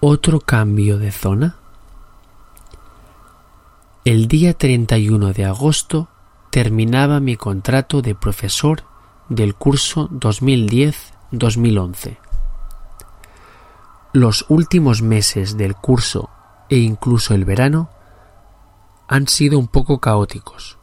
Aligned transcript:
otro 0.00 0.40
cambio 0.40 0.98
de 0.98 1.10
zona? 1.10 1.56
El 4.04 4.28
día 4.28 4.54
31 4.54 5.32
de 5.32 5.44
agosto 5.44 6.06
terminaba 6.50 7.18
mi 7.18 7.36
contrato 7.36 8.00
de 8.00 8.14
profesor 8.14 8.84
del 9.28 9.56
curso 9.56 10.08
2010-2011. 10.10 12.18
Los 14.12 14.46
últimos 14.48 15.02
meses 15.02 15.56
del 15.56 15.74
curso 15.74 16.30
e 16.70 16.76
incluso 16.76 17.34
el 17.34 17.44
verano 17.44 17.90
han 19.08 19.26
sido 19.26 19.58
un 19.58 19.66
poco 19.66 19.98
caóticos, 19.98 20.78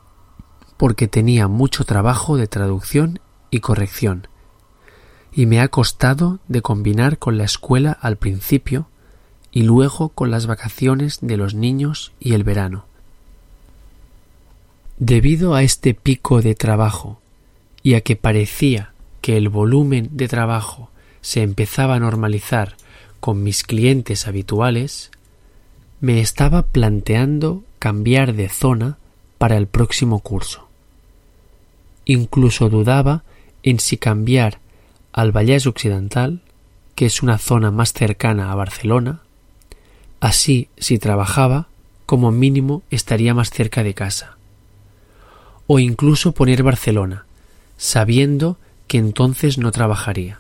porque 0.76 1.08
tenía 1.08 1.48
mucho 1.48 1.86
trabajo 1.86 2.36
de 2.36 2.48
traducción 2.48 3.22
y 3.50 3.62
corrección, 3.62 4.28
y 5.32 5.46
me 5.46 5.62
ha 5.62 5.70
costado 5.70 6.40
de 6.50 6.62
combinar 6.62 7.18
con 7.18 7.38
la 7.38 7.46
escuela 7.46 7.94
al 7.94 8.18
principio 8.18 8.90
y 9.56 9.64
luego 9.64 10.10
con 10.10 10.32
las 10.32 10.48
vacaciones 10.48 11.20
de 11.22 11.38
los 11.38 11.56
niños 11.56 12.12
y 12.20 12.34
el 12.34 12.44
verano. 12.44 12.84
Debido 15.00 15.56
a 15.56 15.64
este 15.64 15.94
pico 15.94 16.42
de 16.42 16.56
trabajo 16.56 17.22
y 17.82 17.94
a 17.94 18.02
que 18.02 18.18
parecía 18.18 18.92
que 19.22 19.38
el 19.38 19.48
volumen 19.48 20.10
de 20.12 20.28
trabajo 20.28 20.90
se 21.22 21.42
empezaba 21.42 21.96
a 21.96 22.00
normalizar 22.00 22.76
con 23.22 23.44
mis 23.44 23.64
clientes 23.64 24.28
habituales, 24.28 25.10
me 26.02 26.20
estaba 26.20 26.64
planteando 26.64 27.64
cambiar 27.80 28.34
de 28.34 28.50
zona 28.50 28.98
para 29.38 29.56
el 29.56 29.68
próximo 29.68 30.20
curso. 30.20 30.68
Incluso 32.04 32.68
dudaba 32.68 33.24
en 33.64 33.80
si 33.80 33.96
cambiar 33.96 34.60
al 35.14 35.32
Vallés 35.32 35.66
Occidental, 35.66 36.42
que 36.94 37.06
es 37.06 37.24
una 37.24 37.38
zona 37.38 37.72
más 37.72 37.94
cercana 37.94 38.52
a 38.52 38.56
Barcelona, 38.56 39.22
Así, 40.26 40.70
si 40.80 40.98
trabajaba, 40.98 41.68
como 42.08 42.32
mínimo 42.32 42.82
estaría 42.90 43.36
más 43.36 43.52
cerca 43.52 43.84
de 43.84 43.94
casa. 43.94 44.38
O 45.68 45.78
incluso 45.78 46.32
poner 46.32 46.64
Barcelona, 46.64 47.26
sabiendo 47.78 48.58
que 48.88 48.98
entonces 48.98 49.60
no 49.60 49.72
trabajaría. 49.72 50.40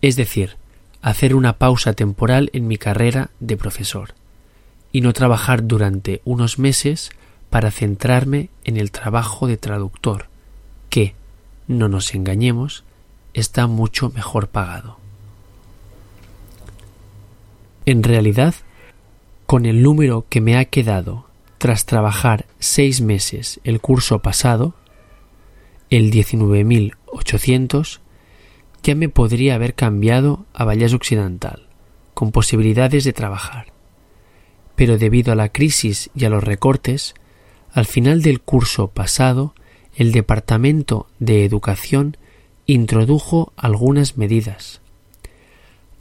Es 0.00 0.16
decir, 0.16 0.56
hacer 1.02 1.34
una 1.34 1.58
pausa 1.58 1.92
temporal 1.92 2.48
en 2.54 2.66
mi 2.66 2.78
carrera 2.78 3.28
de 3.40 3.58
profesor 3.58 4.14
y 4.90 5.02
no 5.02 5.12
trabajar 5.12 5.66
durante 5.66 6.22
unos 6.24 6.58
meses 6.58 7.10
para 7.50 7.70
centrarme 7.70 8.48
en 8.64 8.78
el 8.78 8.90
trabajo 8.90 9.46
de 9.46 9.58
traductor, 9.58 10.28
que, 10.88 11.14
no 11.68 11.88
nos 11.88 12.14
engañemos, 12.14 12.84
está 13.34 13.66
mucho 13.66 14.08
mejor 14.14 14.48
pagado. 14.48 14.96
En 17.84 18.02
realidad, 18.02 18.54
con 19.46 19.66
el 19.66 19.82
número 19.82 20.26
que 20.28 20.40
me 20.40 20.56
ha 20.56 20.64
quedado 20.64 21.26
tras 21.58 21.86
trabajar 21.86 22.46
seis 22.58 23.00
meses 23.00 23.60
el 23.64 23.80
curso 23.80 24.20
pasado, 24.20 24.74
el 25.90 26.10
19.800, 26.10 28.00
ya 28.82 28.94
me 28.94 29.08
podría 29.08 29.54
haber 29.54 29.74
cambiado 29.74 30.44
a 30.52 30.64
Vallés 30.64 30.92
Occidental, 30.92 31.68
con 32.12 32.32
posibilidades 32.32 33.04
de 33.04 33.12
trabajar. 33.12 33.72
Pero 34.76 34.98
debido 34.98 35.32
a 35.32 35.36
la 35.36 35.50
crisis 35.50 36.10
y 36.14 36.24
a 36.24 36.30
los 36.30 36.44
recortes, 36.44 37.14
al 37.72 37.86
final 37.86 38.22
del 38.22 38.40
curso 38.40 38.88
pasado, 38.88 39.54
el 39.96 40.12
Departamento 40.12 41.06
de 41.18 41.44
Educación 41.44 42.16
introdujo 42.66 43.52
algunas 43.56 44.16
medidas. 44.16 44.80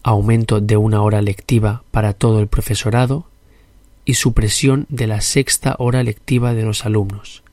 Aumento 0.01 0.59
de 0.59 0.75
una 0.75 1.01
hora 1.01 1.21
lectiva 1.21 1.83
para 1.91 2.13
todo 2.13 2.39
el 2.39 2.47
profesorado, 2.47 3.27
y 4.05 4.15
supresión 4.15 4.85
de 4.89 5.07
la 5.07 5.21
sexta 5.21 5.75
hora 5.79 6.03
lectiva 6.03 6.53
de 6.53 6.63
los 6.63 6.85
alumnos, 6.85 7.43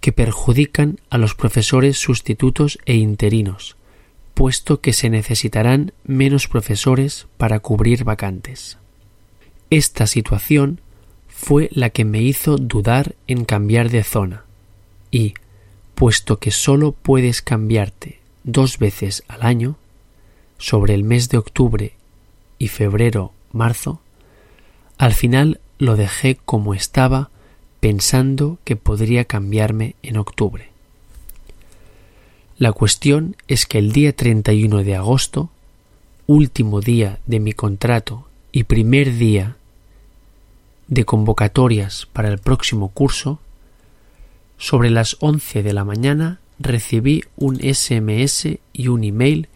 que 0.00 0.12
perjudican 0.12 0.98
a 1.10 1.18
los 1.18 1.34
profesores 1.34 1.98
sustitutos 1.98 2.78
e 2.86 2.94
interinos, 2.94 3.76
puesto 4.34 4.80
que 4.80 4.92
se 4.92 5.10
necesitarán 5.10 5.92
menos 6.04 6.48
profesores 6.48 7.26
para 7.36 7.60
cubrir 7.60 8.04
vacantes. 8.04 8.78
Esta 9.70 10.06
situación 10.06 10.80
fue 11.28 11.68
la 11.72 11.90
que 11.90 12.04
me 12.04 12.22
hizo 12.22 12.56
dudar 12.56 13.14
en 13.26 13.44
cambiar 13.44 13.90
de 13.90 14.04
zona, 14.04 14.44
y, 15.10 15.34
puesto 15.94 16.38
que 16.38 16.50
sólo 16.50 16.92
puedes 16.92 17.42
cambiarte 17.42 18.20
dos 18.44 18.78
veces 18.78 19.24
al 19.28 19.42
año, 19.42 19.76
sobre 20.58 20.94
el 20.94 21.04
mes 21.04 21.28
de 21.28 21.38
octubre 21.38 21.94
y 22.58 22.68
febrero-marzo, 22.68 24.00
al 25.02 25.14
final 25.14 25.58
lo 25.78 25.96
dejé 25.96 26.36
como 26.44 26.74
estaba 26.74 27.30
pensando 27.80 28.58
que 28.62 28.76
podría 28.76 29.24
cambiarme 29.24 29.96
en 30.04 30.16
octubre. 30.16 30.68
La 32.56 32.70
cuestión 32.70 33.34
es 33.48 33.66
que 33.66 33.78
el 33.78 33.90
día 33.90 34.14
31 34.14 34.84
de 34.84 34.94
agosto, 34.94 35.50
último 36.28 36.80
día 36.80 37.18
de 37.26 37.40
mi 37.40 37.52
contrato 37.52 38.28
y 38.52 38.62
primer 38.62 39.16
día 39.16 39.56
de 40.86 41.04
convocatorias 41.04 42.06
para 42.12 42.28
el 42.28 42.38
próximo 42.38 42.86
curso, 42.86 43.40
sobre 44.56 44.88
las 44.88 45.16
11 45.18 45.64
de 45.64 45.72
la 45.72 45.82
mañana 45.82 46.38
recibí 46.60 47.24
un 47.34 47.56
SMS 47.56 48.56
y 48.72 48.86
un 48.86 49.02
email 49.02 49.48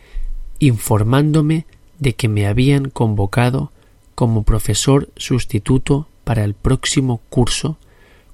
informándome 0.58 1.66
de 2.00 2.16
que 2.16 2.26
me 2.26 2.48
habían 2.48 2.90
convocado 2.90 3.70
como 4.16 4.44
profesor 4.44 5.10
sustituto 5.16 6.08
para 6.24 6.42
el 6.42 6.54
próximo 6.54 7.20
curso 7.28 7.76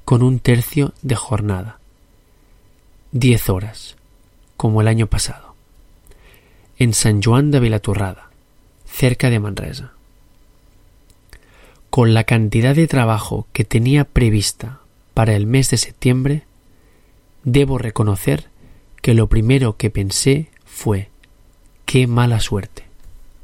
con 0.04 0.22
un 0.22 0.38
tercio 0.38 0.94
de 1.03 1.16
jornada. 1.16 1.81
Diez 3.10 3.50
horas, 3.50 3.97
como 4.56 4.81
el 4.81 4.87
año 4.87 5.09
pasado, 5.09 5.54
en 6.78 6.94
San 6.94 7.20
Juan 7.20 7.50
de 7.50 7.59
Vilatorrada, 7.59 8.31
cerca 8.87 9.28
de 9.28 9.41
Manresa. 9.41 9.93
Con 11.91 12.14
la 12.14 12.25
cantidad 12.25 12.76
de 12.76 12.87
trabajo 12.87 13.49
que 13.53 13.64
tenía 13.64 14.04
prevista 14.04 14.81
para 15.14 15.34
el 15.34 15.47
mes 15.47 15.70
de 15.70 15.78
septiembre, 15.78 16.44
debo 17.43 17.76
reconocer 17.76 18.50
que 19.03 19.14
lo 19.14 19.28
primero 19.28 19.76
que 19.76 19.91
pensé 19.91 20.49
fue 20.64 21.10
qué 21.87 22.06
mala 22.06 22.38
suerte 22.38 22.91